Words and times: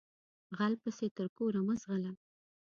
غل 0.57 0.73
پسې 0.81 1.07
تر 1.17 1.27
کوره 1.37 1.61
مه 1.67 1.75
ځغلهٔ 1.81 2.13